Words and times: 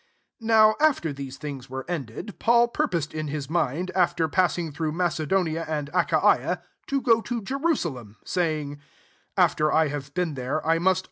21 0.39 0.57
NOW 0.71 0.75
after 0.79 1.13
these 1.13 1.37
things 1.37 1.69
were 1.69 1.85
ended, 1.87 2.39
Paul 2.39 2.67
purposed 2.69 3.13
in 3.13 3.27
his 3.27 3.51
mind, 3.51 3.91
after 3.93 4.27
passing 4.27 4.71
through 4.71 4.93
Macedonia 4.93 5.63
and 5.67 5.91
Achaia, 5.93 6.63
to 6.87 7.01
go 7.01 7.21
to 7.21 7.39
Jerusalem, 7.43 8.17
saying," 8.25 8.79
After 9.37 9.71
I 9.71 9.89
have 9.89 10.11
been 10.15 10.33
there, 10.33 10.57
I 10.65 10.79
must 10.79 10.79
also 10.79 10.79
see 10.79 10.87
Rome." 10.87 10.97